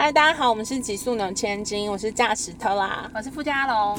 [0.00, 3.10] 嗨，大家好，我们是极速能千金，我是驾驶特拉。
[3.12, 3.98] 我是傅家龙。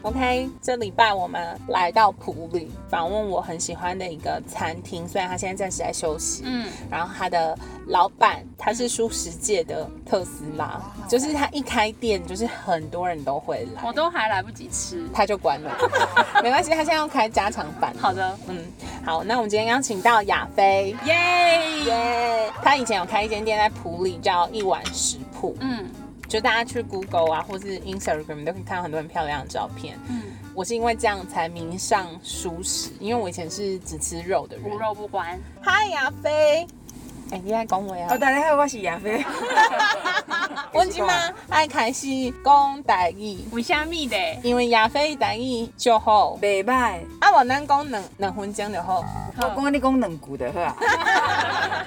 [0.00, 7.54] OK，这礼拜我们来到普里访问我很喜欢的一个餐厅，虽然他现在暂时在休息，嗯，然后他的
[7.88, 15.06] 老板他是舒食界的特斯拉，就是他一开店就是很多人都会来我，都还来不及吃。
[15.12, 15.76] 他就关了，
[16.42, 17.94] 没关系，他现在要开加长版。
[17.98, 18.64] 好的，嗯，
[19.08, 21.14] 好，那我们今天邀请到亚飞，耶！
[21.86, 25.86] 耶，他以前有开一间店在普里叫一碗食铺，嗯
[26.28, 29.98] 就大家去 Google 啊，或是 Instagram 都可以看到很多很漂亮的照片。
[30.10, 30.24] 嗯，
[30.54, 34.78] 我是因为这样才迷上熟食，因为我以前是只吃肉的人无。
[34.78, 35.40] 肉不欢。
[35.62, 36.66] 嗨，亚飞，
[37.30, 38.16] 哎、你爱讲话啊哦，？
[38.18, 39.22] 大家好，我是亚飞。
[40.72, 41.12] 我今嘛
[41.50, 42.06] 爱开始
[42.42, 44.16] 讲台语，为虾米的？
[44.42, 49.04] 因为亚飞台语就好，袂歹，啊，我咱讲两两分钟就好。
[49.36, 50.76] 我讲你讲两句就好啊。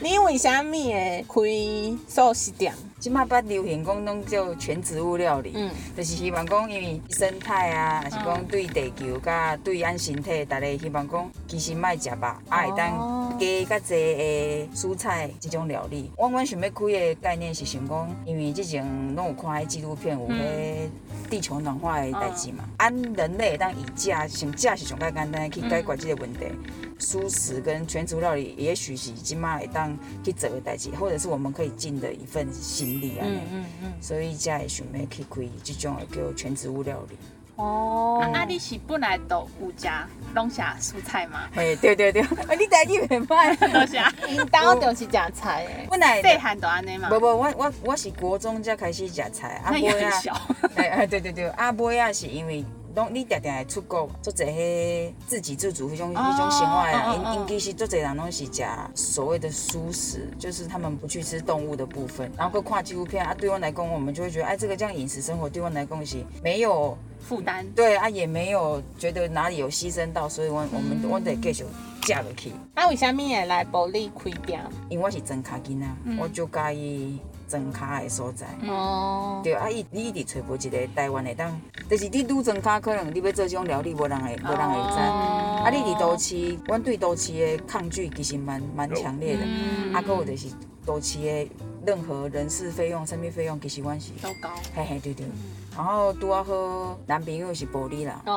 [0.00, 2.72] 你为啥物会开素食店？
[2.98, 5.70] 即摆捌流行讲拢叫全植物料理，嗯。
[5.94, 12.16] 就是希望讲因为生态啊，还是讲对地球甲对咱身体，大家希望讲其实莫食肉，
[12.48, 16.10] 啊会当加较济的蔬菜即种料理。
[16.16, 18.82] 我阮想要开的概念是想讲，因为之前
[19.14, 20.88] 拢有看迄纪录片，有迄
[21.28, 26.40] 地球暖化诶代志嘛，按人类会当以食，想食是上较简单去解决即个问题。
[26.96, 33.24] 素食跟全植物料理，也许是即马会当去做的代志，或者是我们可以尽的一份心力啊。
[33.26, 33.92] 嗯嗯嗯。
[34.00, 37.16] 所以才会想要去开这种的叫全植物料理。
[37.56, 39.88] 哦啊，啊你是本来都有食
[40.34, 41.48] 拢食蔬菜吗？
[41.54, 43.56] 嘿，对对对，啊， 你台语袂歹。
[43.72, 43.96] 都食。
[44.28, 45.86] 因兜就是食菜诶。
[45.88, 47.20] 本来细汉都安尼嘛无。
[47.20, 50.40] 无，我我我是国中才开始食菜，啊那也尾啊，很小。
[50.74, 52.64] 哎哎对对对，啊尾啊是因为。
[52.94, 58.64] 拢你定定会出国，做一迄自给自足迄种迄种生活啊，因因其实做侪人拢是食
[58.94, 63.34] 所谓的素食，就是他们不去吃动物的部分，然后去看纪录片啊。
[63.34, 67.66] 对我来讲，我们就会觉得，哎，这个这样饮食生活对我来讲是没有负担。
[67.74, 71.64] 对啊，也没有觉得哪里有牺牲到，所以我我们我得继续
[72.02, 72.52] 嫁落去。
[72.74, 74.60] 啊，为虾米会来保利开店？
[74.88, 75.86] 因为我是真卡囡仔，
[76.18, 77.18] 我就介意
[77.48, 78.46] 装卡的所在。
[78.68, 84.98] 哦，对啊，伊你一直找无一个台湾的当，就是你愈装卡，可能你要做这种料理，无人会无人会知。
[85.00, 89.42] 哦啊，你伫都市，阮对都市的抗拒其实蛮蛮强烈的。
[89.44, 90.48] 嗯啊，还有就是
[90.84, 91.50] 都市的
[91.86, 94.50] 任何人事费用、生命费用，其实阮是，都高。
[94.74, 95.26] 嘿嘿对对。
[95.76, 98.20] 然后拄啊好，男朋友是玻璃啦。
[98.26, 98.32] 哦，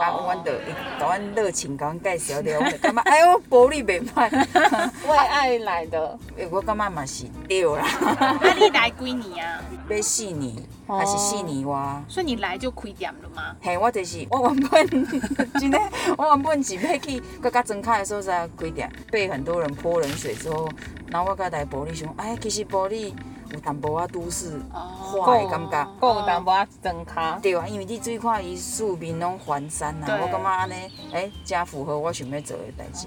[0.00, 4.30] 啊，阮就伊甲阮热情甲阮介绍了，我就感觉哎呦，玻璃袂歹，
[5.06, 7.84] 为爱来的，诶我感觉嘛是对啦，
[8.18, 9.60] 啊，你来几年啊？
[9.90, 10.56] 要四年
[10.86, 12.02] 还是四年外？
[12.08, 13.54] 所以你来就开店了吗？
[13.60, 14.88] 嘿，我就是我原本
[15.60, 15.78] 真的，
[16.16, 20.66] 我原本是要去更加装卡的所在开店，被很多人泼冷水之后，
[21.08, 23.12] 然后我甲来玻璃想，哎，其实玻璃
[23.52, 25.88] 有淡薄仔都市化的感觉。
[26.00, 27.38] 够有淡薄仔增卡。
[27.42, 30.74] 对啊，因为你最看伊四面拢环山啊，我感觉安尼，
[31.12, 33.06] 诶、正符合我想要做的代志。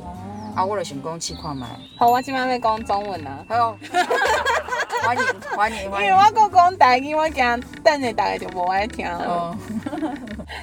[0.56, 1.68] 啊，我就想讲试看卖，
[1.98, 3.78] 好，我今晚要讲中文啊，好，
[5.04, 5.24] 欢迎
[5.56, 6.12] 欢迎因欢迎。
[6.12, 9.18] 为我讲讲台语，我惊等下大家就无爱听了。
[9.26, 9.58] 哦，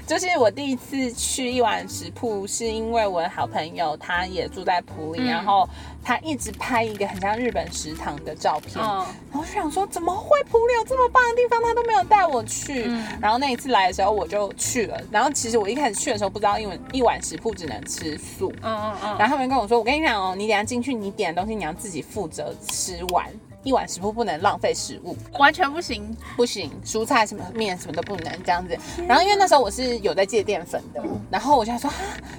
[0.07, 5.69] 就是我第一次去一碗食铺，是因为我的好朋友他也住在普里，嗯然后
[6.03, 12.85] 他一直拍一个很像日本食堂的照片，嗯，然后就想说，怎么会普里有这么棒的地方，他都没有带我去。
[12.87, 15.01] 嗯然后那一次来的时候，我就去了。
[15.11, 18.53] 然后其实我一开始去的时候不知道，因为一碗食铺只能吃素。
[18.63, 19.19] 嗯嗯嗯。
[19.19, 23.27] 然后他们跟我说，我跟你讲哦，你等下进去，你点的东西你要自己负责吃完。
[23.63, 26.17] 一碗食物不能浪费食物，完全不行。
[26.37, 28.77] 不行，蔬菜什么面什么都不能这样子。
[29.07, 31.97] 然后因为那时候我是有在戒淀粉的，然后我就想说啊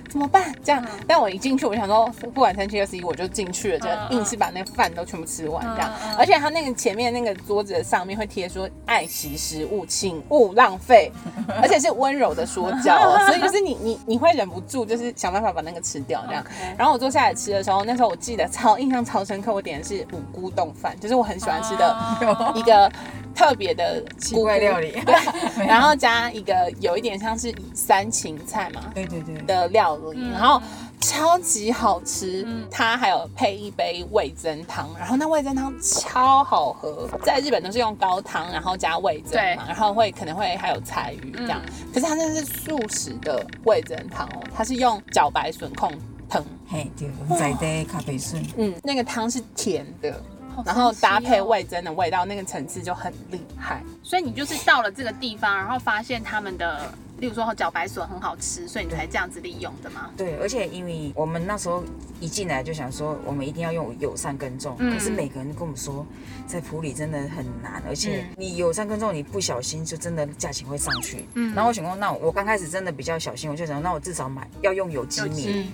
[0.10, 0.86] 怎么办这样？
[1.08, 5.92] 但我一进去，我想说不管三七二十一，我就进去了，就嗯硬是把那个饭都全部吃完这样。
[6.18, 11.12] 而且他那个前面那个桌子的上面会贴说爱惜食物，请勿浪费，
[11.62, 16.44] 而且是温柔的说教哦， 所以就是你你你会忍不住就是想办法把那个吃掉这样。
[16.78, 22.92] 然后我坐下来吃的时候，那时候我记得超印象超深刻，我点的是五菇冻饭，就是我很喜欢吃的哦 一个
[23.36, 24.92] 特别的奇怪料理。
[25.06, 29.36] 对，然后加一个有一点像是三芹菜嘛对对对。
[29.44, 30.62] 的料理，嗯然后
[31.00, 41.60] 超级好吃嗯，它还有配一杯味增汤，然后那味增汤超好喝，在日本都是用高汤，然后加味增嘛，然后会可能会还有柴鱼这样，
[41.94, 45.92] 可是它那是素食的味增汤哦，它是用茭白笋控
[46.30, 48.42] 汤，嘿，对，在地咖啡笋。
[48.58, 50.24] 嗯，那个汤是甜的。
[50.66, 53.84] 然后搭配哦味增的味道，那个层次就很厉害。
[54.02, 60.10] 所以你就是到了这个地方，然后发现他们的，例如说茭白笋很好吃，所以你才这样子利用的吗？
[60.18, 61.84] 对，而且因为我们那时候
[62.20, 66.06] 一进来就想说，我们一定要用友善耕种，嗯可是每个人都跟我们说，
[66.46, 71.26] 在普里真的很难，而且嗯你友善耕种，你不小心就真的价钱会上去。
[71.36, 75.68] 嗯然后我想说，那我刚开始真的比较小心，我就想，那我至少买要用有机米，嗯，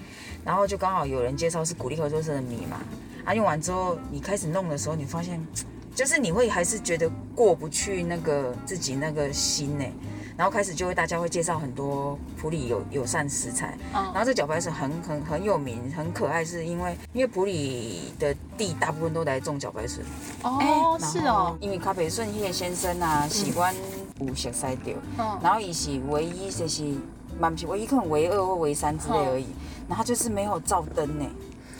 [0.46, 2.80] 然后就刚好有人介绍是鼓励合作社的米嘛，
[3.30, 5.40] 啊，用完之后你开始弄的时候，你发现
[5.94, 9.86] 就是你会还是觉得过不去那个自己那个心呢。
[10.36, 14.02] 然后开始就会大家会介绍很多普里友友善食材，嗯。
[14.06, 20.04] 然后这茭白笋很很很有名，很可爱，是因为因为普里的地大部分都来种茭白笋，
[20.42, 23.76] 哦，是哦，因为咖啡顺叶先生啊，喜欢
[24.22, 26.84] 有熟悉到，嗯，然后伊是唯一就是，
[27.38, 29.48] 蛮不是唯一可能唯二或唯三之类而已，
[29.90, 31.26] 然后就是没有照灯呢，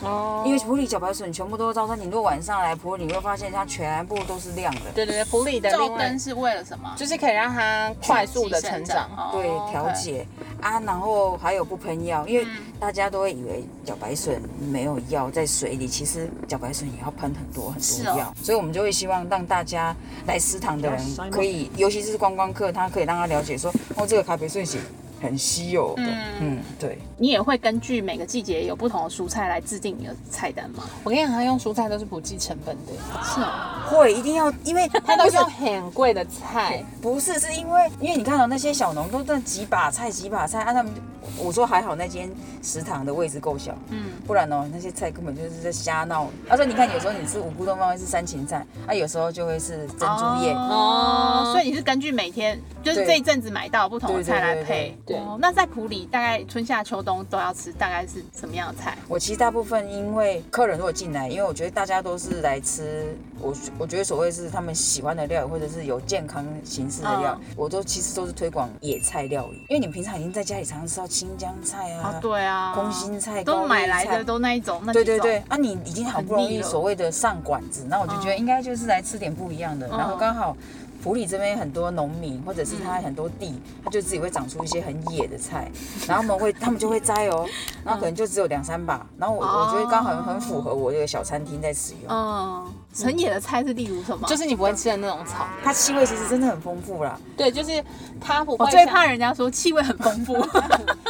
[0.02, 4.90] 哦因为普里小白笋全部都是照灯，你如果晚上来普里，你会发现它全部都是亮的。
[4.94, 6.92] 对对对，普里的灯是为了什么？
[6.96, 9.10] 就是可以让它快速的成长。
[9.32, 10.26] 对，哦调节
[10.60, 12.50] 啊，然后还有不喷药，因为嗯
[12.80, 19.94] 大家都会以为茭白笋没有药在水里，其实茭白笋也要喷很多很多药，所以我们就会希望让大家
[20.26, 24.78] 来食堂的人可以，尤其是观光客，他可以让他了解说，哦，这个咖啡笋是
[25.20, 26.40] 很稀有的，嗯。
[26.40, 30.84] 嗯，对，你也会根据每个季节有不同的蔬菜来制定你的菜单吗？
[31.04, 36.84] 我跟你讲，他用蔬菜都是不计成本的，是啊，会一定要，因为他都不是用很贵的菜。
[37.02, 40.92] 不是，是因为因为你看到那些小农都那几把菜几把菜，啊，他们
[41.38, 42.30] 我说还好那间
[42.62, 46.28] 食堂的位置够小，嗯，不然哦那些菜根本就是在瞎闹。
[46.48, 50.52] 他说你看有时候你吃五谷冬饭会是三芹菜，啊有时候就会是珍珠叶。
[50.52, 54.96] 哦，所以你是根据每天就是这一阵子买到不同的菜来配。
[55.06, 58.96] 对那在普里大概春夏秋冬都要吃，大概是什么样的菜？
[59.08, 79.86] 我其实大部分因为客人如果进来，因为我觉得大家都是来吃，我我觉得所谓是他们喜欢的料理，或者是有健康形式的料理，我都其实都是推广野菜料理，因为你们平常已经在家里常常吃到青江菜啊，啊，对啊，空心菜、都买来的都那一种，那对对对，啊，你已经好不容易所谓的上馆子，那我就觉得应该就是来吃点不一样的。
[79.88, 79.98] 嗯。
[79.98, 80.56] 然后刚好
[81.04, 85.70] 普里这边很多农民，或者是他很多地，他就自己会长出一些很野的菜，
[86.08, 87.46] 然后他们会他们就会摘哦，
[87.84, 92.10] 然后可能就只有两三把，然后我我觉得刚好很符合我这个小餐厅在使用。
[92.10, 92.66] 嗯，
[93.04, 94.26] 很野的菜是例如什么？
[94.26, 97.84] 就是你不会吃的那种草，它气味其实真的很丰富啦，对，就是
[98.18, 100.34] 它不我最怕人家说气味很丰富。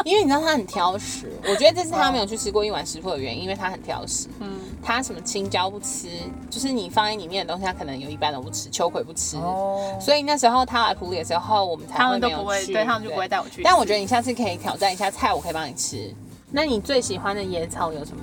[0.05, 4.29] 因为你知道他很挑食，我觉得这是他没有去吃过一碗食谱的原因，因为他很挑食。
[4.41, 6.08] 嗯，他什么青椒不吃，
[6.49, 9.37] 就是你放在里面的东西，他可能有一半都不吃，秋葵不吃。
[9.37, 13.29] 哦，所以那时候他来普里的时候，我们才他们都不会，去对他们就不会。
[13.29, 13.62] 带我去。
[13.62, 16.12] 但我觉得你下次可以挑战一下菜，我可以帮你吃。
[16.50, 18.23] 那你最喜欢的野草有什么？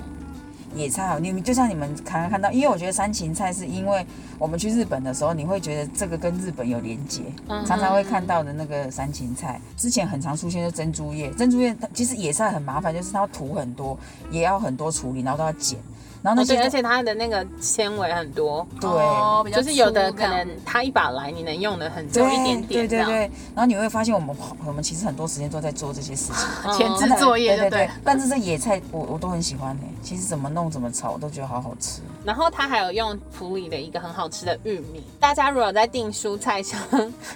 [0.74, 4.06] 野菜好，你们就像你们刚刚看到，因为我觉得山芹菜是因为
[4.38, 13.98] 我们去日本的时候，你会觉得这个跟日本有连结，嗯常常会看到的那个山芹菜，之前很常出现的珍珠叶，珍珠叶它其实野菜很麻烦，就是它要土很多，
[14.30, 15.78] 也要很多处理，然后都要剪，
[16.22, 18.90] 然后那哦，些，而且它的那个纤维很多，对。
[18.90, 24.36] 哦就是有的可能它一把来，你能用的很久一点点这样对对对，然后你会发现我们
[24.66, 26.32] 我们其实很多时间都在做这些事
[26.62, 27.88] 情，前置嗯作业对对。
[28.04, 32.02] 但是这野菜我我都很喜欢呢、其实怎么弄怎么炒我都觉得好好吃。
[32.24, 36.78] 然后它还有用普里的一个很好吃的玉米，大家如果在订蔬菜箱，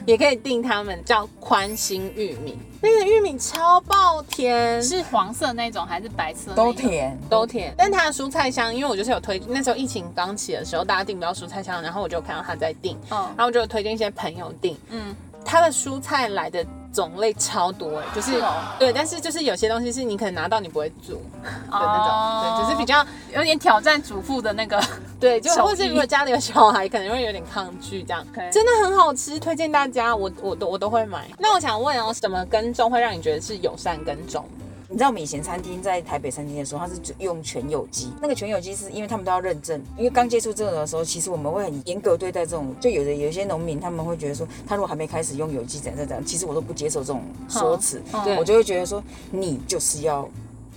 [0.05, 6.53] 也可以订他们叫宽心玉米，那个玉米超爆甜，是黄色那种还是白色？
[6.53, 6.72] 都。
[6.72, 7.72] 甜，都甜。
[7.77, 15.14] 但它的蔬菜箱，因为我就是有推，那时候疫情刚起的时候，大家订不到蔬菜箱，然后我就看到他在订，嗯然后我就有推荐一些朋友订，嗯，
[15.44, 18.32] 他的蔬菜来的种类超多哎，就是
[18.79, 24.82] 对，但是就是有些东西是你可能拿到你不会煮的那种，哦对，就是比较有点挑战主妇的那个。
[25.22, 28.26] 对，就或是如果家里有小孩，可能会有点抗拒这样。
[28.50, 31.29] 真的很好吃，推荐大家，我我都我都会买。
[31.38, 34.44] 那我想问哦，什么耕种会让你觉得是友善耕种？
[34.93, 38.13] 你知道我们以前餐厅在台北餐厅的时候，它是用全有机。
[38.20, 42.75] 那个全有机是因为他们都要认证，因为刚接触这个的时候，其实我们会很严格对待这种。
[42.79, 48.03] 就有的有一些农民他们会觉得说，他如果还没开始用有机怎样怎样，其实我都不接受这种说辞。
[48.39, 50.29] 我就会觉得说，你就是要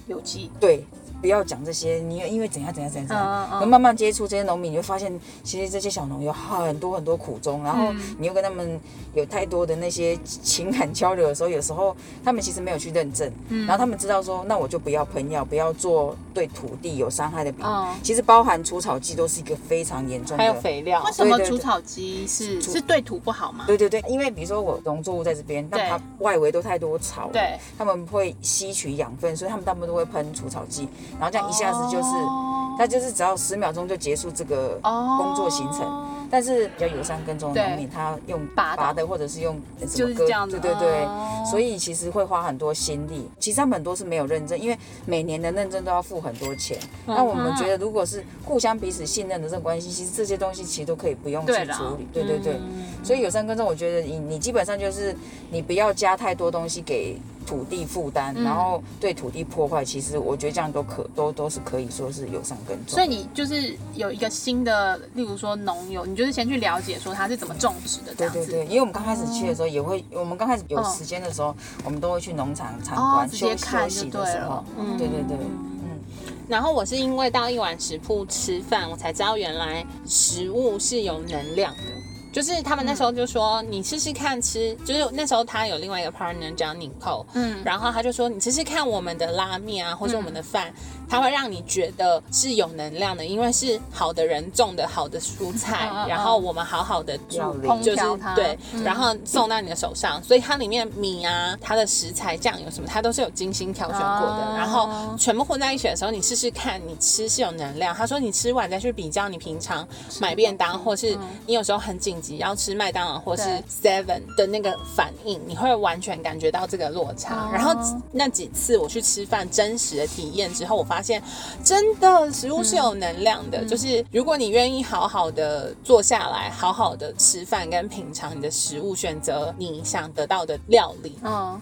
[0.07, 0.49] 有机。
[0.61, 0.85] 对。
[1.21, 8.15] 不要讲这些，你因为怎样怎样怎样怎样，嗯嗯可慢慢接触这些农民，你会发现，其实这些小农有很多很多苦衷，然后嗯。
[8.17, 8.79] 你又跟他们
[9.13, 13.65] 有太多的那些情感交流的时候，有时候他们其实没有去认证，嗯。
[13.65, 17.63] 然后他们知道说，那我就不要喷药，不要做对土地有伤害的比
[18.01, 20.43] 其实包含除草剂都是一个非常严重的。
[20.43, 21.03] 还有肥料。
[21.03, 23.65] 为，什么除草剂是是对土不好吗？
[23.67, 30.87] 对对对，因为比如说我农作物在这边，但它外围都太多草，，对，他们会吸取养分，所以他们大部分都会喷除草剂，
[31.19, 32.09] 然后这样一下子就是。
[32.09, 36.05] 哦它就是只要十秒钟就结束这个哦工作行程。
[36.29, 39.55] 但是比较友善跟踪的农民，他用拔的或者是用
[39.87, 43.29] 什么割对对对，哦所以其实会花很多心力。
[43.39, 46.77] 其实他们很多是没有认证，因为每年的认证都要付很多钱。
[47.07, 52.05] 嗯那我们觉得，如果是互相彼此信任的这种关系，其实这些东西其实都可以不用去处理。
[52.11, 55.15] 对对对，嗯所以友善跟踪，我觉得你你基本上就是
[55.49, 62.95] 你不要加太多东西给土地负担，嗯然后对土地破坏，其实我觉得这样都可都都是可以说是友善耕种。
[62.95, 68.39] 所以你就是有一个新的，例如说农友，你就是先去了解说它是怎么种植的这样子。
[68.39, 75.99] 对对对，因为我们刚开始去的时候也会，我们刚开始有嗯时间的时候，我们都会去农场参哦观、休直接看休息就对了的时候，嗯对对对，嗯，
[76.47, 81.94] 然后我是因为到一碗食铺吃饭，我才知道原来食物是有能量的。
[82.35, 87.63] 就是他们那时候就说，你试试看吃，就是那时候他有另外一个 partner 叫 Nicole，嗯。
[87.63, 90.73] 然后他就说，你试试看我们的拉面啊，或者我们的饭，
[91.09, 97.41] 它会让你觉得是有能量的，因为是好的人种的好的蔬菜，然后我们好好的就
[97.81, 97.95] 是
[98.35, 98.83] 对，嗯。
[98.83, 104.45] 然后送到你的手上，所以它里面米啊，它的食材、酱油什么，它都是有精心挑选过的。
[104.45, 107.93] 哦然后全部混在一起的时候，你试试看，你吃是有能量。
[107.93, 109.87] 他说你吃完再去比较你平常
[110.19, 117.35] 买便当，或是你有时候很紧急要吃麦当劳或是 Seven 的那个反应，你会完全感觉到这个落差。
[117.35, 117.49] 哦。
[117.53, 117.75] 然后
[118.11, 121.21] 那几次我去吃饭，真实的体验之后，我发现
[121.63, 131.59] 真的食物是有能量的，就是如果你愿意好好的坐下来，好好的吃饭跟品尝你的食物，选择你想得到的料理，嗯，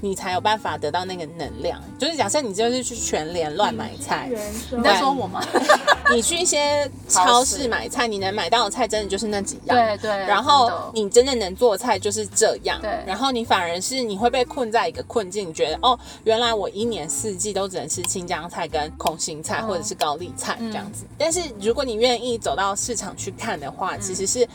[0.00, 1.82] 你才有办法得到那个能量。
[1.98, 4.30] 就是假设你就是去全联乱买菜，
[4.70, 5.42] 你在说我吗？
[6.12, 9.76] 你去一些超市买菜，你能买到的菜真的就是那几样。
[9.76, 10.10] 对对。
[10.26, 21.04] 然后你真的能做菜就是这样，对然后你反而是你会被困在一个困境，你觉得哦，原来我一年四季都只能吃青江菜跟空心菜、嗯或者是高丽菜这样子。
[21.18, 24.46] 但是如果你愿意走到市场去看的话，其实是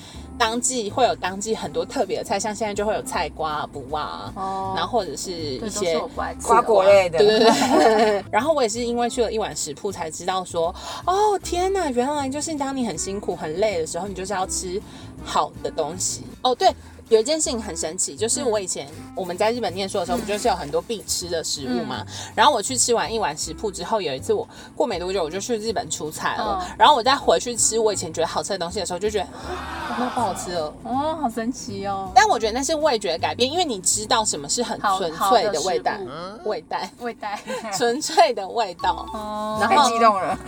[0.42, 6.02] 当季会有当季很多特别的菜，像现在就会有菜瓜啊、卜啊，哦然后或者是一些
[6.42, 8.26] 瓜果类的，对对对。
[8.34, 10.74] 然后我也是因为去了一碗食铺才知道说，
[11.06, 14.82] 哦天哪，原来就是当你很辛苦很累的时候，你就是要吃
[15.24, 16.24] 好的东西。
[16.42, 16.74] 哦，对。
[17.12, 22.06] 有一件事情很神奇，就是我以前我们在日本念书的时候，不就是有很多必吃的食物嘛？
[22.34, 30.74] 然后我去吃完一碗食铺之后，有一次我过没多久我就去日本出差了，嗯然后我再回去吃我以前觉得好吃的东西的时候，就觉得啊那不好吃了。
[30.84, 32.10] 哦，好神奇哦。
[32.16, 37.40] 但我觉得那是味觉的改变，因为你知道什么是很纯粹的的味道食，味道，味带。
[37.78, 39.06] 纯粹的味道。
[39.14, 40.40] 哦太然后激动了，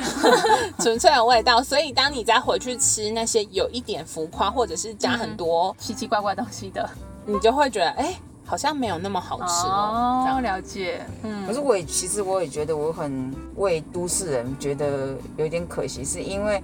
[0.79, 6.87] 纯粹的味道，所以当你再回去吃那些有一点浮夸或者是加很多，奇奇怪怪东西的。
[7.25, 10.23] 你就会觉得哎、好像没有那么好吃哦。
[10.25, 11.05] 这哦，样了解。
[11.23, 16.61] 嗯可是我也其实我也觉得我很为都市人觉得有点可惜，是因为。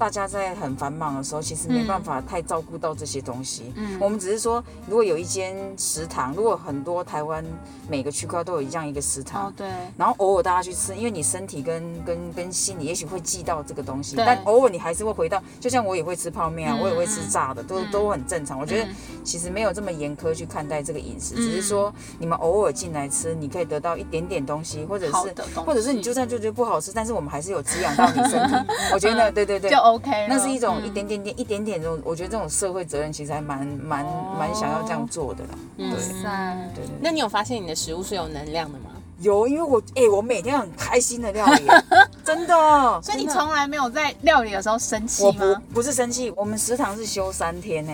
[0.00, 3.70] 大家在很繁忙的时候，其实没办法太照顾到这些东西。
[3.76, 7.44] 嗯我们只是说，如果有一间食堂，如果很多台湾
[7.86, 9.68] 每个区块都有这样一个食堂，哦，对。
[9.98, 18.58] 然后偶尔大家去吃，因为你身体跟跟跟心里也许会记到这个东西，但偶尔你还是会回到，就像我也会吃泡面啊，嗯我也会吃炸的，都、嗯都很正常。
[18.58, 25.12] 我觉得嗯其实没有这么严苛去看待这个饮食，嗯只是说你们偶尔进来吃，你可以得到一点点东西，或者是
[25.60, 28.54] 或者是你就算就觉得不好吃，但是我们还是有滋养到你身体。
[28.94, 29.89] 我觉得对对对就。
[29.94, 30.26] OK。
[30.28, 35.50] 那是一种嗯一点点点、一点点这种，我觉得这种社会责任其实还蛮蛮哦蛮想要这样做的啦。
[35.78, 36.70] 嗯塞。
[36.74, 36.94] 对对。
[37.00, 38.90] 那你有发现你的食物是有能量的吗？
[39.20, 41.66] 有，因为我哎、我每天很开心的料理，
[42.24, 42.54] 真的。
[43.02, 45.62] 所以你从来没有在料理的时候生气我不吗？
[45.74, 47.92] 不是生气，我们食堂是休三天呢、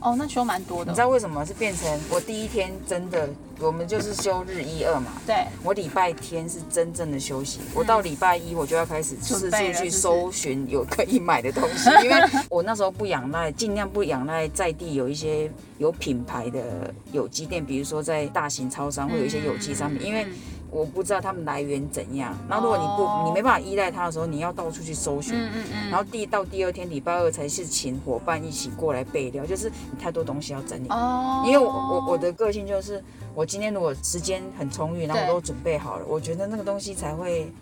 [0.00, 1.00] 哦，那修蛮多的你知。
[1.00, 3.28] 道为什么是变成我第一天真的，
[3.60, 5.12] 我们就是休日一二嘛。
[5.26, 12.16] 对，我礼拜天是真正的休息，我到礼拜一我就要开始四处去搜寻有可以买的东西， 因为
[12.48, 20.32] 我那时候不仰赖，尽量不仰赖在地有一些有品牌的有机店，比如说在大型超商会有一些有机商品，因为嗯
[20.70, 22.36] 我不知道他们来源怎样。
[22.48, 25.34] 然后如果你不哦你没办法依赖他的时候，你要到处去搜寻。
[25.36, 30.88] 嗯嗯嗯，然后第到第二天礼拜二才是请伙伴一起过来备料，就是你太多东西要整理。
[30.88, 33.02] 哦，因为我我我的个性就是，
[33.34, 37.52] 我今天如果时间很充裕，然后我都准备好了，我觉得那个东西才会，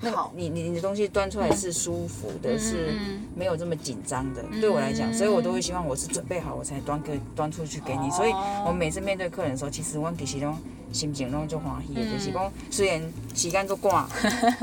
[0.00, 2.94] 那个好你你你的东西端出来是舒服的，嗯是
[3.34, 4.42] 没有这么紧张的。
[4.60, 8.10] 对我来讲，所以我都会希望我是准备好我才端给端出去给你。
[8.10, 8.32] 所以
[8.66, 10.56] 我每次面对客人的时候，其实我其实拢
[10.92, 13.02] 心情拢就欢喜的，嗯就是讲虽然
[13.34, 14.06] 时间做赶，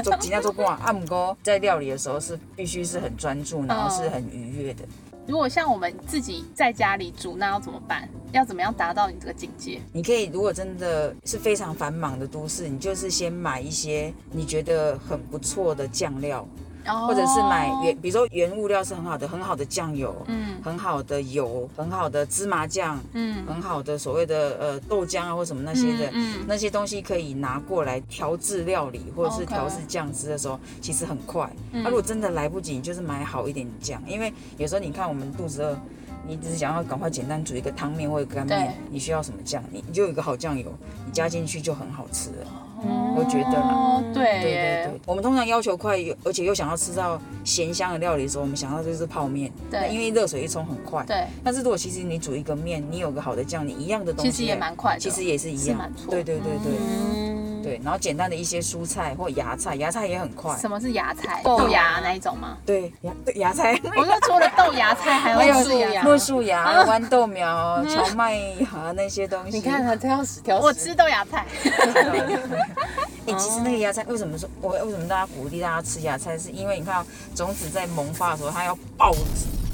[0.04, 4.84] 做尽量做赶，啊，不过在料理的时候是必须是很专注，然后是很愉悦的。
[5.26, 8.10] 如果像我们自己在家里煮，那要怎么办？
[8.34, 9.80] 要怎么样达到你这个境界？
[9.94, 16.46] 你可以，如果真的是非常繁忙的都市，你就是先买一些你觉得很不错的酱料，
[16.88, 31.50] 哦或者是买原，比如说原物料是很好的，很好的酱油，嗯很好的油，很好的芝麻酱，嗯很好的所谓的呃豆浆啊或什么那些的，嗯嗯那些东西可以拿过来调制料理或者是调制酱汁的时候，其实很快。
[31.72, 35.78] 那、嗯如果真的来不及，你就是买好一点的酱，因为有时候你看我们肚子饿。
[36.26, 39.62] 你只是想要赶快简单煮一个汤面或者干面，你需要什么酱？
[39.70, 40.72] 你你就有一个好酱油，
[41.06, 42.48] 你加进去就很好吃了。
[42.84, 43.70] 哦我觉得啦。
[43.74, 44.52] 哦，对对对
[44.86, 49.52] 对，我们通常要求快，而且又想要吃到咸香的料理的时候，我们想到就是泡面。
[49.70, 49.90] 对。
[49.90, 51.04] 因为热水一冲很快。
[51.06, 55.00] 对，但是如果其实你煮一个面，你有个好的酱，你一样的东西，其实也蛮快的。
[55.00, 55.80] 其实也是一样。
[56.10, 56.72] 对对对对。
[56.80, 60.56] 嗯，对，然后简单的一些蔬菜或芽菜，芽菜也很快。
[60.58, 61.42] 什么是芽菜？
[61.44, 62.58] 豆豆芽芽那一种吗？
[62.66, 66.04] 对芽对芽菜，我说除了豆芽菜，还 还有有树芽。
[66.04, 69.58] 木树芽、豌豆苗、荞麦芽那些东西。
[69.58, 71.46] 你看他挑食挑食，我吃豆芽菜，
[73.26, 79.14] 哎、其实那个芽菜为什么说我为什么大家鼓励大家吃芽菜，是因为你看哦种子在萌发的时候，它要爆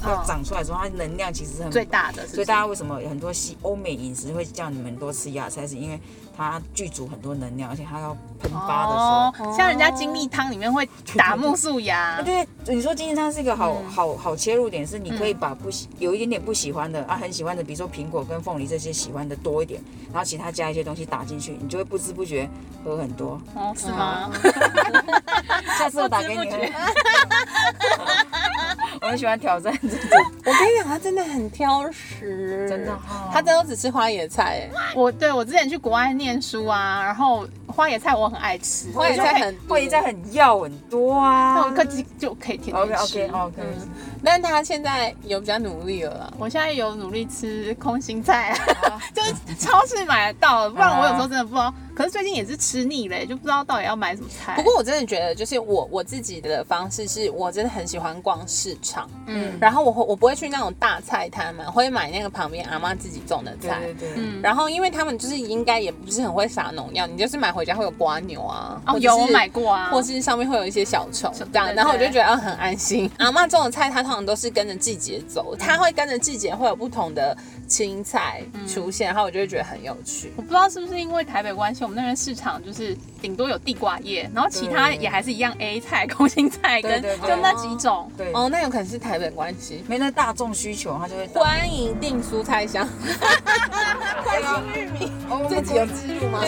[0.04, 6.00] 要长出来的时候，它能量其实很最大的是是，所以大家为什么很多西欧美饮食会叫你们多吃芽菜，是因为
[6.36, 9.50] 它具足很多能量，而且它要喷发的时候。
[9.50, 13.90] 哦，像人家精力汤里面会打木素芽，对，你说精力汤是一个好、嗯。
[13.90, 22.48] 好好切入点，是你可以把不喜、有一点点不喜欢的啊，很喜欢的，比如说苹果跟凤梨这些喜欢的多一点，然后其他加一些东西打进去，你就会不知不觉
[22.84, 23.40] 喝很多。
[23.54, 24.30] 哦，是吗？
[25.78, 26.42] 下次我打给你
[29.10, 29.98] 很喜欢挑战这种，
[30.46, 33.30] 我跟你讲，他真的很挑食，真的哦。
[33.32, 41.54] 他真的只吃花野菜，哎，我对我之前去国外念书啊，然后花野菜我很爱吃，花野菜很花椰菜很要很多啊。
[41.54, 43.22] 那我一颗鸡就可以天天 OK 吃。
[43.24, 43.62] OK OK，、
[44.24, 46.32] 但他现在有比较努力了啦。
[46.38, 48.50] 我现在有努力吃空心菜，
[48.84, 51.72] 啊 就是超市买得到，不然我有时候真的不知道。
[51.92, 54.54] 可是最近也是吃腻了，就不知道到底要买什么菜。
[54.54, 63.80] 不过我真的觉得，就是我我自己的方式是，我真的很喜欢逛市场，嗯然后我会我不会去那种大菜摊嘛，会买那个旁边阿妈自己种的菜。
[63.80, 73.10] 对对对，嗯，然后，因为他们就是应该也不是很会撒农药，你就是买回家会有瓜牛啊，有我买过啊，或是上面会有一些小虫这样，然后我就对觉得啊很安心。
[73.18, 80.32] 阿妈种的菜，它通常都是跟着季节走，它会跟着季节会有不同的青菜出现，然后我就会觉得很有趣。
[80.36, 88.10] 我不知道是不是因为台北关系，我们那边市场就是顶多有地瓜叶，然后其他也还是一样 A 菜、 空心菜跟对对对就那几种。
[88.16, 89.84] 对，哦，那有可能是台北关系。
[89.86, 92.88] 没那大众需求，它就会欢迎订蔬菜箱，
[94.24, 96.40] 开心玉米，哦这集有植入吗？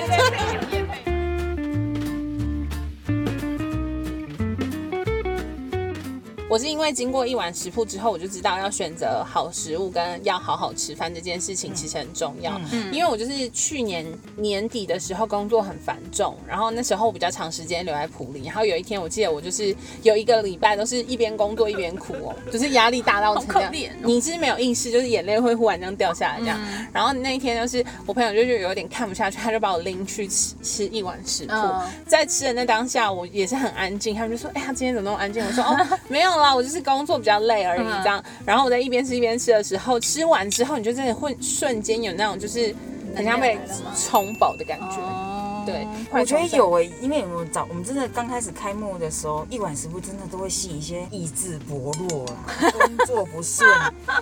[6.53, 12.61] 我是因为经过一碗食谱之后，我就知道要选择好食物跟要好好吃饭这件事情其实很重要。
[12.73, 14.05] 嗯因为我就是去年
[14.37, 26.61] 年底的时候工作很繁重，然后那时候我比较长时间留在普里，然后有一天我记得我就是有一个礼拜都是一边工作一边哭哦，就是压力大到成这样好可怜哦你是没有意识，就是眼泪会忽然这样掉下来这样。
[26.93, 31.55] 然后那一天就是我朋友就就有点看不下去，他就把我拎去吃吃一碗食谱。
[31.55, 38.23] 嗯在吃的那当下，我也是很安静，他们就说：“哎、呀今天怎么那么安静？”我说：“哦， 没有啦，我就是工作比较累而已。”嗯这样。
[38.45, 42.75] 然后我在一边吃一边吃的时候，吃完之后，你就真的会瞬间有那种就是
[43.15, 45.32] 很像被能量来了吗充饱的感觉。
[45.63, 52.35] 哦对，我觉得有诶、因为我们早我们真的刚开始开幕的时候，一碗食谱真的都会吸引一些意志薄弱啦，
[52.73, 53.69] 工作不顺，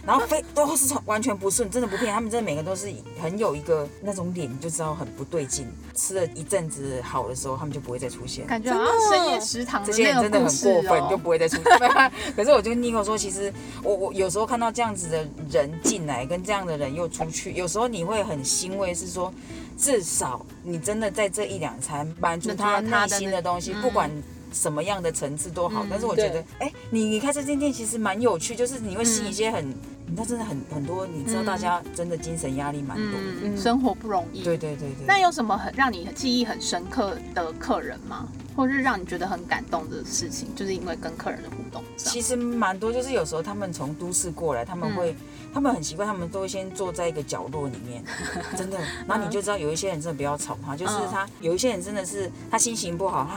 [0.05, 5.67] 然后非都是完全不顺，真的不骗，他们真的每个都是很有一个那种脸，你就知道很不对劲。
[5.95, 8.47] 吃了一阵子好的时候，他们就不会再出现。
[8.47, 11.21] 感觉好像深夜食堂这些人真的很过分，就哦。
[11.23, 11.91] 不会再出现。
[12.35, 19.33] 可是我就跟 Nico 说，其实我我有时候看到这样子的人进来，跟这样的人又出去，有时候你会很欣慰，是说
[19.77, 24.11] 至少你真的在这一两餐满足他他的那心的东西，嗯不管。
[24.53, 34.43] 什么样的层次都好，嗯但是我觉得对，哎、你你开这间店其实蛮有趣，就是你会吸引嗯一些很，你知道真的很很多，你知道大家真的精神压力蛮多生活不容易。
[34.43, 35.07] 对对对对。
[35.07, 38.27] 那有什么很让你记忆很深刻的客人吗？
[38.57, 41.85] 或是让你觉得很感动的事情，就是因为跟客人的互动。
[41.97, 45.15] 其实蛮多，就是有时候他们从都市过来，他们会，
[45.53, 48.03] 他们很奇怪，他们都会先坐在一个角落里面，
[48.57, 48.79] 真的。
[49.07, 53.29] 然后你就知道有一些人真的不要吵他，就是他有一些人真的是他心情不好，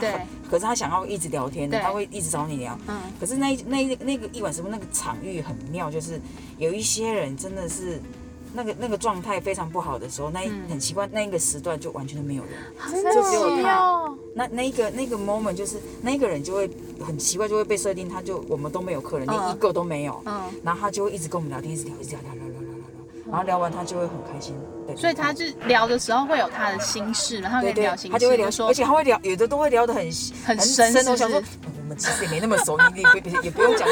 [0.50, 2.78] 可是他想要一直聊天的，他会一直找你聊。
[2.88, 6.20] 嗯可是那一那那个一晚什么那个场域很妙，就是
[6.58, 8.00] 有一些人真的是。
[8.54, 12.52] 那个那个状态非常不好的时候，那一、很奇怪，那一个时段就完全都没有人。
[12.90, 14.16] 真的只有他哦。
[14.34, 16.70] 那那一个那个 moment 就是那个人就会
[17.04, 20.22] 很奇怪，就会被设定，他就我们都没有客人，连嗯一个都没有。
[20.24, 24.54] 嗯，然后他就会一直跟我们聊天，一直聊，一直聊聊聊聊聊聊聊，然后聊完他就会很开心，
[24.86, 30.04] 对所以他就聊的时候会有他的心事然后跟你聊，心事，他就会聊，说而且他会聊，有的都会聊得很
[30.44, 31.46] 很深我想说是，
[31.84, 33.86] 我们其实也没那么熟，你 你也也不用讲，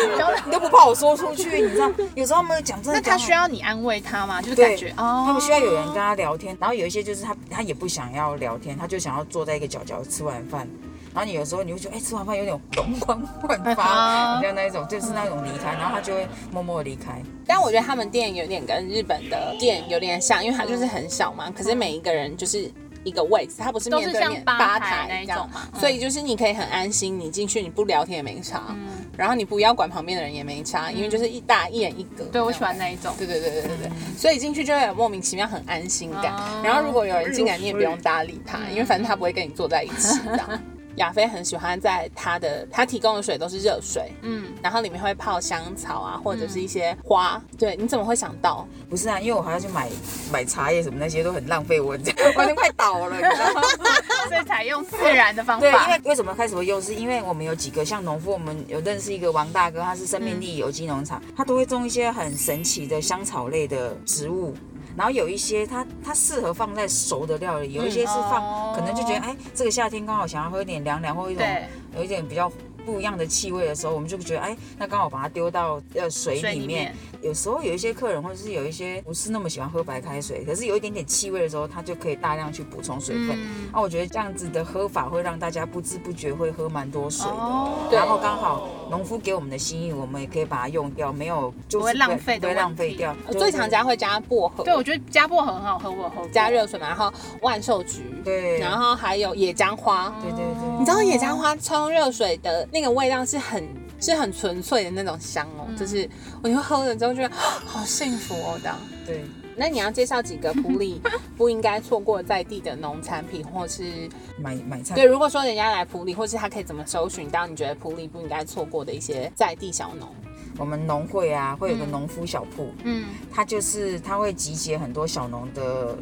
[0.47, 1.91] 你都不怕我说出去，你知道？
[2.15, 4.41] 有时候他们讲真的那他需要你安慰他吗？
[4.41, 10.67] 就是感觉哦，他们需要有人跟他聊天，然后有一些就是他他也不想要聊天，他就想要坐在一个角角吃完饭。
[11.15, 17.21] 然后你有时候你会觉得，哎、吃完饭有点容光焕发，啊像那一种，就是那种离开，然后他就会默默离开。
[17.47, 22.73] 但我觉得他们店有点跟日本的店有点像，因为它就是很小嘛，可是每一个人就是。
[23.05, 28.77] 一个位置，它不是面对面像吧台台那一种嘛嗯所以就是你可以很安心，你进去你不聊天也没差，
[29.17, 32.25] 然后你不要管旁边的人也没差，因为就是一大一人一格。
[32.33, 33.15] 对我喜欢那那一种。
[33.17, 36.35] 对对对对对对，所以进去就会有莫名其妙很安心感。
[36.35, 40.61] 哦然后如果有人进来，你也不用搭理他，因为反正他不会跟你坐在一起这样。
[40.97, 47.43] 亚飞很喜欢在他的他提供的水都是热水，嗯，然后里面会泡香草啊，或者是一些花。
[47.59, 48.67] 对，你怎么会想到？
[48.89, 49.89] 不是啊，因为我还要去买
[50.31, 53.63] 买茶叶什么那些都很浪费我， 我已经快倒了，你知道吗？
[54.29, 56.13] 所以采用自然的方对，因为。
[56.13, 56.81] 为什么开始会用？
[56.81, 56.95] 是？
[56.95, 64.55] 因为我们有几个像农夫，我们有认识一个王大哥，他是生命力有机农场，他都会种一些很神奇的香草类的植物。
[64.97, 68.73] 然后有一些它它适合放在熟的料理，有一些是放、哦。
[68.75, 71.67] 可能就觉得哎，这个夏天刚好想要喝一点凉凉或一种对。
[71.95, 72.51] 有一点比较
[72.85, 76.97] 不一样的气味的时候，我们就觉得哎，那刚好把它丢到呃水水里里面面。
[77.23, 83.31] 有时候有一些客人或者是有一些不是那么喜欢喝白开水，可是有一点点气味的时候，他就可以大量去补充水分。
[83.33, 87.33] 嗯那、我觉得这样子的喝法会让大家不知不觉会喝蛮多水的。
[87.33, 93.14] 哦然后刚好农夫给我们的心意，我们也可以把它用掉，没有就是不会浪费的不会浪费掉。
[93.29, 100.12] 我最常加会加薄荷，对，我觉得加薄荷很好喝，我加热水嘛，然后万寿菊，对然后还有野姜花。
[100.23, 103.63] 对对对，你知道野姜花冲热水的那个味道是很
[104.01, 106.09] 是很纯粹的那种香哦，就是
[106.43, 108.77] 我就喝了之后觉得啊好幸福哦这样。
[109.07, 109.23] 对。
[109.55, 110.99] 那你要介绍几个普里
[111.37, 114.09] 不应该错过在地的农产品，或是
[114.39, 120.09] 买买菜对，如果说人家来普里，或是他可以怎么搜寻到你觉得普里不应该错过的一些在地小农？
[120.57, 125.95] 我们农会啊，会有个农夫小铺，嗯，它就是它会集结很多小农的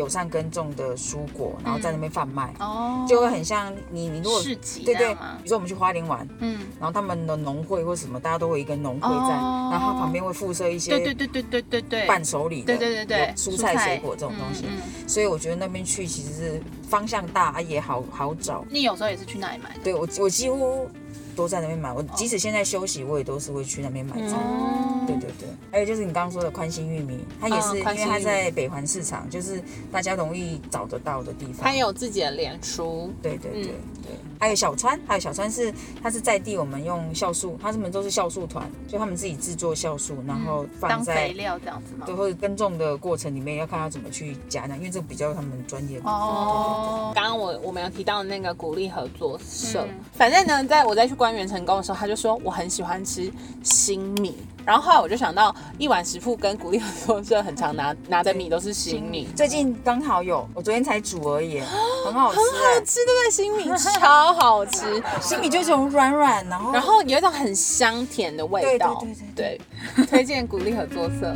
[0.00, 9.68] 友善耕种的蔬果，然后在那边贩卖，哦，就会很像你你如果市集对对，比如说我们去花莲玩，嗯，然后他们的农会或什么，大家都会一个农会在，哦。
[9.70, 13.34] 然后它旁边会附设一些对对对对对对对，伴手礼的，对对对对。
[13.36, 14.64] 蔬菜水果这种东西，
[15.06, 18.64] 所以我觉得那边去其实是方向大也好好找。
[18.70, 19.80] 你有时候也是去那里买的？
[19.84, 20.90] 对我我几乎
[21.40, 24.36] 都在那边买，我即使现在休息，我也都是会去那边买菜。
[24.36, 31.56] 哦对对对，还有就是你刚刚说的宽心玉米，它也是因为嗯宽心它在北环市场，就是大家容易找得到的地方。
[31.62, 42.14] 它也有自己的脸书，对对对嗯对，还有小川，还有小川是它是在地，我们用酵素，他们都是酵素团，就他们自己制作酵素，然后放当在肥料这样子吗对，？
[42.14, 45.98] 或者耕种的过程里面要看他怎么去加呢，因为这比较他们专业。
[46.04, 53.30] 哦，刚刚我我们有提到的那个鼓励合作社，嗯反正呢，在我再去关元成功的时候，他就说我很喜欢吃
[53.62, 61.60] 新米，然后后来我就想到一碗食富跟鼓励合作社很常拿拿的米都是新米，最近刚好有，我昨天才煮而已，
[62.04, 62.80] 很好吃很好哎。
[62.84, 63.30] 吃对不对？
[63.30, 69.60] 新米超好吃， 新米就这种软软，然后然后有一种很香甜的味道，对对
[69.96, 71.34] 对推荐鼓励合作社。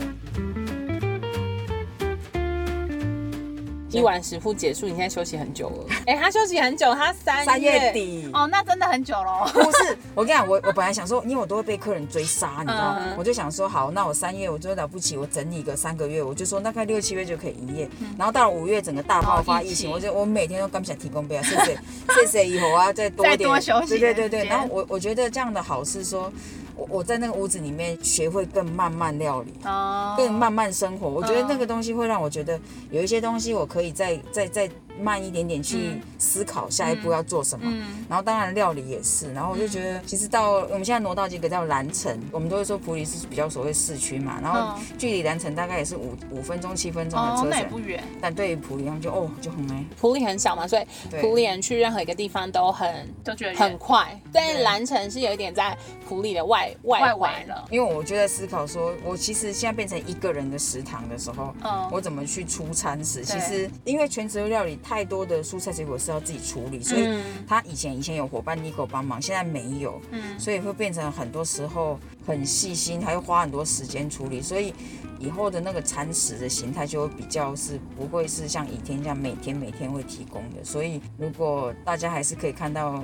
[3.98, 5.94] 一晚食铺结束，你现在休息很久了。
[6.06, 8.28] 哎、他休息很久，他三三月底。
[8.32, 9.46] 哦，那真的很久喽。
[9.52, 12.98] 不是，我跟你讲，我我本来想说，因为我都会被客人追杀，你知道吗？
[13.00, 17.88] 嗯我就想说，好，那我三月我就了不起，我整理个三个月，我就说大概六七月就可以营业。
[18.18, 21.78] 然后到了五月，整个大爆发疫情，哦疫情我就我每天都刚想提供备啊，谢谢
[22.14, 24.44] 谢谢，以后啊再多再点，多休息对对对对。
[24.46, 26.32] 然后我我觉得这样的好是说，
[26.76, 29.52] 我我在那个屋子里面学会更慢慢料理。
[29.64, 32.58] 哦，更慢慢生活，我觉得嗯那个东西会让我觉得
[32.90, 36.00] 有一些东西我可以再再再慢一点点去嗯。
[36.18, 37.66] 思考下一步要做什么。
[37.68, 44.84] 嗯，然后当然料理也是，然后我就觉得其实到我们现在挪到这个叫蓝城，我们都会说普里是比较所谓市区嘛，然后嗯。
[44.96, 47.50] 距离蓝城大概也是五五分钟七分钟的哦，车程。
[47.50, 48.02] 那也不，远。
[48.20, 50.86] 但对于普里他们就哦就很美，普里很小嘛，所以
[51.20, 54.18] 普里人去任何一个地方都很都觉得很快。
[54.32, 54.62] 但对。
[54.62, 55.76] 蓝城是有一点在
[56.08, 57.68] 普里的外外外围了。
[57.70, 61.88] 因为我就在思考说，我其实现在变成一个人的食堂的时候，嗯。
[61.92, 63.22] 我怎么去出餐时？
[63.22, 74.74] 其实因为全职料理太多的蔬菜水果是要自己处理，所以嗯他以前以前有伙伴 Nico 帮忙，现在没有，嗯所以会变成很多时候很细心，还会花很多时间处理，所以
[75.18, 80.62] 以后的那个餐食的形态就会比较是不会是像以前这样每天每天会提供的。
[80.62, 83.02] 所以如果大家还是可以看到。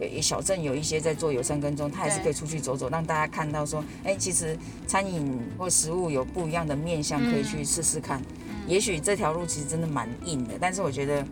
[0.00, 8.20] 有小镇有一些在做友善跟踪，他还是可以出去走走，让大家看到说，哎、其实餐饮或食物有不一样的面向可以去试试看。
[8.66, 11.24] 也许这条路其实真的蛮硬的，但是我觉得。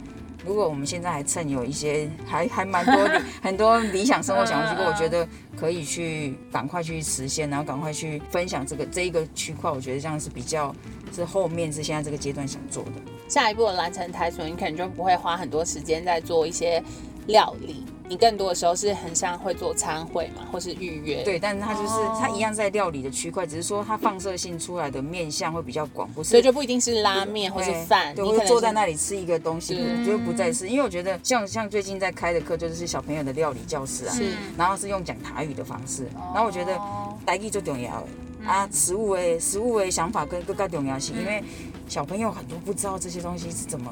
[0.42, 2.94] 如果我们现在还趁有一些还还蛮多
[3.42, 10.74] 很多理想生活想要去过，我觉得可以去赶快去实现，然后赶快去分享这个这一个区块，我觉得这样是比较
[11.14, 12.92] 是后面是现在这个阶段想做的。
[13.28, 16.82] 下一步的蓝城台所，你可能就不会花很多时间在做一些
[17.26, 17.84] 料理。
[18.10, 21.22] 你更多的时候是很像会做餐会嘛，或是预约。
[21.22, 26.30] 对，但是它就是它一样在料理的区块，只是说它放射性出来的面向会比较广，不是？
[26.30, 30.68] 所以就不一定是拉面或是饭，你会坐在那里吃一个东西，就不再是。
[30.68, 36.76] 因为我觉得像像最近在开的课就是小朋友的料理教室啊，是然后是用讲台语的方式，然后我觉得
[37.24, 38.04] 台语最重要
[38.44, 41.44] 啊，食物诶，食物诶想法跟更加重要性，因为
[41.86, 43.88] 小朋友很多不知道这些东西是怎么。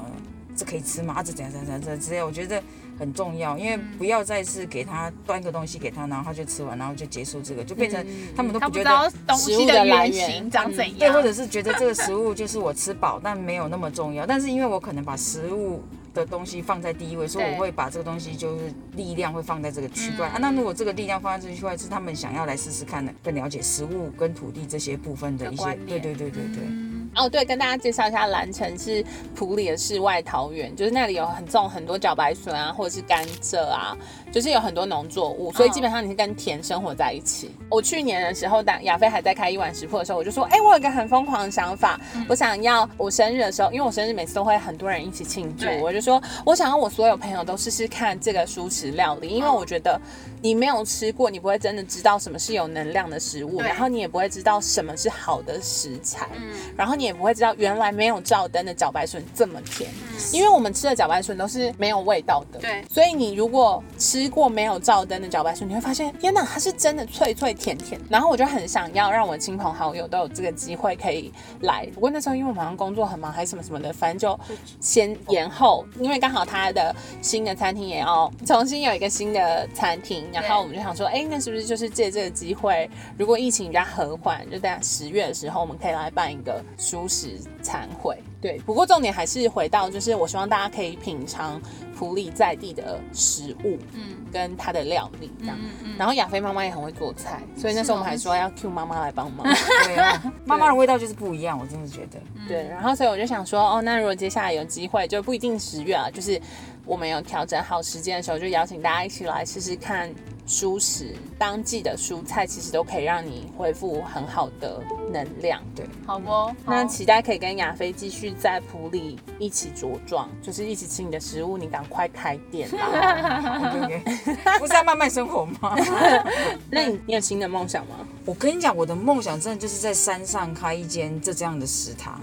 [0.57, 1.23] 这可以吃吗？
[1.23, 2.61] 这怎样怎样怎样之类，我觉得
[2.99, 14.25] 很重要，因为不要再是给他端个东西给他，然后他就吃完，然后就结束这个，就变成他们都不觉得食物的来源长怎样，对，或者是觉得这个食物就是我吃饱，但没有那么重要。
[14.25, 15.81] 但是因为我可能把食物
[16.13, 20.37] 的东西放在第一位，所以我会把这个东西就是力量会放在这个区块啊。
[20.39, 26.98] 那如果这个力量放在这区块，是他们想要来试试看的，更了解食物跟土地这些部分的一些，对对对对对。
[27.15, 29.03] 哦，对，跟大家介绍一下，蓝城是
[29.35, 33.97] 普里的世外桃源，就是那里有很种很多茭白笋啊，或者是甘蔗啊，
[34.31, 37.51] 就是有很多农作物，所以基本上你是跟田生活在一起。
[37.69, 49.99] 我去年的时候，当亚飞还在开一碗食铺的时候，我就说，哎，我有个很疯狂的想法，我想要我生日的时候，因为我生日每次都会很多人一起庆祝，我就说我想要我所有朋友都试试看这个熟食料理，因为我觉得
[50.41, 56.53] 你没有吃过，你不会真的知道什么是有能量的食物，然后你也不会知道什么是好的食材，嗯。
[56.77, 59.89] 然后你也不会知道原来没有照灯的茭白笋这么甜，
[60.31, 62.59] 因为我们吃的茭白笋都是没有味道的。
[62.59, 68.01] 对，所以你如果吃过没有照灯的茭白笋，你会发现，天哪，它是真的脆脆甜甜。
[68.09, 71.85] 然后我就很想要让我亲朋好友都有这个机会可以来。
[71.93, 74.39] 不过那时候因为我好像工作很忙，还是什么什么的，反正就
[74.81, 75.85] 先延后。
[75.99, 87.37] 因为刚好他的新的餐厅也要重新有一个新的餐厅，然后我们就想说，哎，那是不是就是借这个机会，如果疫情比较和缓，就在十月的时候，我们可以来办一个熟食。
[87.61, 91.61] 餐会对，不过重点还是回到，就是我希望大家可以品尝
[91.99, 95.57] 普里在地的食物，嗯，跟它的料理这样。
[95.97, 99.45] 然后亚菲妈妈也很会做菜，所以那时候我们还说要 Q 妈妈来帮忙。
[99.83, 102.17] 对啊，妈妈的味道就是不一样，我真的觉得。
[102.47, 106.41] 对，然后所以我就想说，哦，那如果接下来有机会，就不一定十月啊，就是
[106.85, 110.09] 我们有调整好时间的时候，就邀请大家一起来试试看。
[110.49, 114.81] 蔬食当季的蔬菜其实都可以让你恢复很好的
[115.11, 116.51] 能量，对，好不？
[116.65, 123.61] 那期待可以跟亚飞继续在普里一起茁壮，就是一起吃你的食物，你赶快开店啦！
[124.57, 125.75] 不是要慢慢生活吗？
[126.71, 127.97] 那你你有新的梦想吗？
[128.25, 132.19] 我跟你讲，我的梦想真的就是在山上开一间这这样的食堂，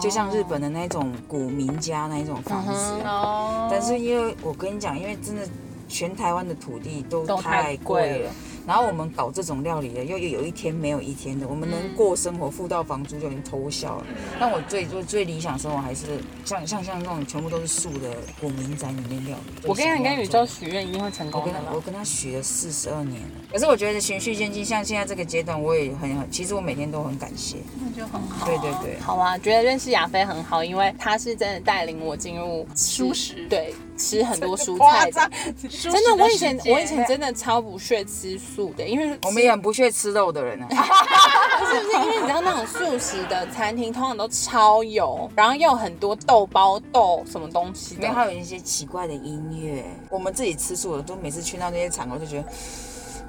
[0.00, 2.72] 就像日本的那种古民家那一种房子。
[3.04, 3.68] 哦。
[3.70, 5.48] 但是因为我跟你讲，因为真的。
[5.90, 8.30] 全台湾的土地都太贵了。
[8.66, 14.06] 然后我们搞这种料理的，又又有一天没有一天的，我们能过生活，付到房租就已经偷笑了。
[14.38, 19.66] 但我最最最理想生活还是像像像那种全部都是树的古民宅里面料理。
[19.66, 21.40] 我跟你跟宇宙许愿一定会成功。
[21.40, 27.56] 我跟他我跟他许了四十二年了，可是我觉得循序渐进，像现在这个阶段，我也很其实我每天都很感谢。
[27.80, 28.46] 那就很好。
[28.46, 29.00] 对对对。
[29.00, 35.30] 好啊，觉得认识亚飞很好，因为他是真的带领我进入舒适，对，吃很多蔬菜的。
[35.68, 39.40] 真的，我以前我以前真的超不屑吃素的，因为我们。
[39.40, 41.96] 也很不屑吃肉的人呢， 是不是？
[42.04, 49.82] 因为你知道那种素食的餐厅通常都超油，然后又很多豆包豆什么东西，然后还有一些奇怪的音乐。
[50.10, 52.44] 我们自己吃素的，都每次去到那些场合就觉得。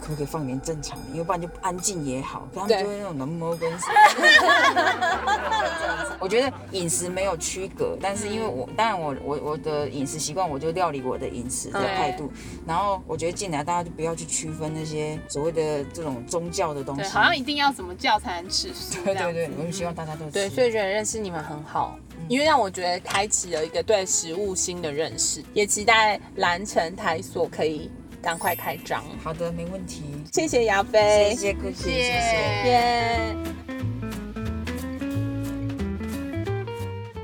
[0.02, 1.04] 可不可以放点正常的？
[1.12, 3.86] 因为不然就安静也好，他们就会那种能摸跟死。
[6.20, 12.32] 我觉得饮食没有区隔，但是因为我当然我我我的饮食习惯，我就料理我的饮食的态度。
[12.66, 19.04] 然后我觉得进来大家就不要去区分那些所谓的这种宗教的东西，好像一定要什么教才能吃素。
[19.04, 27.92] 对对对，我们希望大家都对，所以觉得认识你们很好，因为让我觉得开启了一个对食物新的认识，也期待蓝城台所可以。
[28.22, 29.04] 赶快开张！
[29.24, 30.04] 好的，没问题。
[30.32, 31.92] 谢谢亚飞，谢谢谢谢，
[32.66, 33.51] 耶。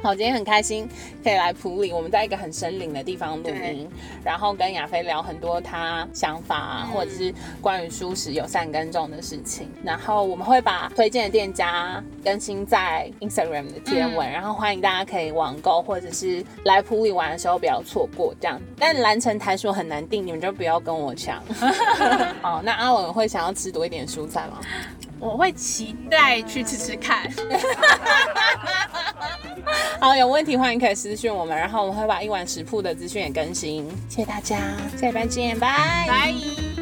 [0.08, 0.88] 好，今天很开心
[1.22, 3.90] 可以来普里，我们在一个很森林的地方录音，
[4.24, 9.70] 然后跟亚飞聊很多他想法啊，或者是关于舒适友善耕种的事情。
[9.84, 18.58] 然后我们会把推荐的店家更新在 Instagram 的贴文，然后欢迎大家可以网购，或者是来普里玩的时候不要错过这样。
[18.80, 21.44] 但蓝城台说很难订，你们就不要跟我抢。
[22.42, 24.62] 好，那阿文会想要吃多一点蔬菜吗？
[25.20, 27.30] 我会期待去吃吃看。
[30.00, 33.90] 好，有问题欢迎可以私讯我们，然后我们会把一碗食谱的资讯也更新。
[34.10, 34.58] 谢谢大家，
[34.96, 36.77] 下礼拜见，拜拜。